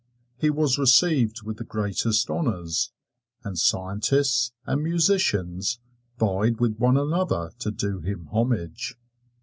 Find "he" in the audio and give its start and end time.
0.35-0.49